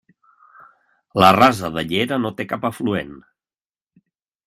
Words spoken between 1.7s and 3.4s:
de Llera no té cap afluent.